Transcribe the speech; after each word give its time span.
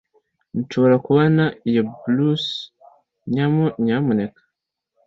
nshobora 0.59 0.95
kubona 1.05 1.43
iyo 1.69 1.81
blouse, 1.91 2.53
nyamuneka 3.85 4.41